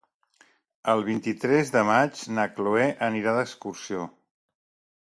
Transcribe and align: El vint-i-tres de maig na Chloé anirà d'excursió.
El 0.93 1.01
vint-i-tres 1.09 1.71
de 1.75 1.83
maig 1.91 2.25
na 2.39 2.49
Chloé 2.57 2.89
anirà 3.11 3.39
d'excursió. 3.39 4.11